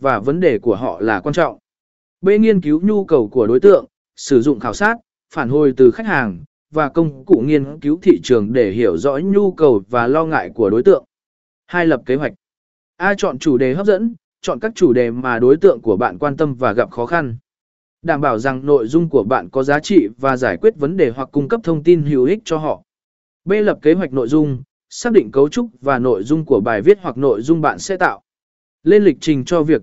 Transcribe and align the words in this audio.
và 0.00 0.18
vấn 0.18 0.40
đề 0.40 0.58
của 0.58 0.74
họ 0.76 1.00
là 1.00 1.20
quan 1.20 1.32
trọng. 1.32 1.58
B. 2.20 2.28
Nghiên 2.40 2.60
cứu 2.60 2.80
nhu 2.80 3.04
cầu 3.04 3.28
của 3.28 3.46
đối 3.46 3.60
tượng, 3.60 3.86
sử 4.16 4.42
dụng 4.42 4.60
khảo 4.60 4.74
sát, 4.74 4.96
phản 5.34 5.48
hồi 5.48 5.72
từ 5.76 5.90
khách 5.90 6.06
hàng, 6.06 6.44
và 6.70 6.88
công 6.88 7.24
cụ 7.24 7.42
nghiên 7.46 7.80
cứu 7.80 7.98
thị 8.02 8.20
trường 8.22 8.52
để 8.52 8.70
hiểu 8.70 8.96
rõ 8.96 9.18
nhu 9.18 9.52
cầu 9.52 9.82
và 9.90 10.06
lo 10.06 10.24
ngại 10.24 10.50
của 10.54 10.70
đối 10.70 10.82
tượng. 10.82 11.04
Hai 11.66 11.86
lập 11.86 12.02
kế 12.06 12.14
hoạch. 12.14 12.32
A. 12.96 13.14
Chọn 13.14 13.38
chủ 13.38 13.58
đề 13.58 13.74
hấp 13.74 13.86
dẫn, 13.86 14.14
chọn 14.40 14.60
các 14.60 14.72
chủ 14.74 14.92
đề 14.92 15.10
mà 15.10 15.38
đối 15.38 15.56
tượng 15.56 15.80
của 15.80 15.96
bạn 15.96 16.18
quan 16.18 16.36
tâm 16.36 16.54
và 16.54 16.72
gặp 16.72 16.90
khó 16.90 17.06
khăn. 17.06 17.36
Đảm 18.02 18.20
bảo 18.20 18.38
rằng 18.38 18.66
nội 18.66 18.86
dung 18.86 19.08
của 19.08 19.22
bạn 19.22 19.48
có 19.50 19.62
giá 19.62 19.80
trị 19.80 20.08
và 20.18 20.36
giải 20.36 20.56
quyết 20.56 20.76
vấn 20.76 20.96
đề 20.96 21.10
hoặc 21.10 21.28
cung 21.32 21.48
cấp 21.48 21.60
thông 21.64 21.82
tin 21.82 22.02
hữu 22.02 22.24
ích 22.24 22.38
cho 22.44 22.58
họ. 22.58 22.82
B. 23.44 23.52
Lập 23.52 23.78
kế 23.82 23.94
hoạch 23.94 24.12
nội 24.12 24.28
dung, 24.28 24.62
xác 24.90 25.12
định 25.12 25.30
cấu 25.30 25.48
trúc 25.48 25.70
và 25.80 25.98
nội 25.98 26.22
dung 26.22 26.44
của 26.44 26.60
bài 26.60 26.82
viết 26.82 26.98
hoặc 27.02 27.16
nội 27.16 27.42
dung 27.42 27.60
bạn 27.60 27.78
sẽ 27.78 27.96
tạo. 27.96 28.22
Lên 28.84 29.04
lịch 29.04 29.16
trình 29.20 29.44
cho 29.44 29.62
việc 29.62 29.78